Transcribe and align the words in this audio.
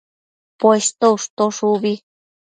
Poshto 0.61 1.09
ushtosh 1.17 1.59
ubi 1.73 1.93